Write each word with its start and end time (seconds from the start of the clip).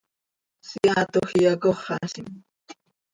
Seaatoj 0.69 1.29
iyacóxalim. 1.41 2.29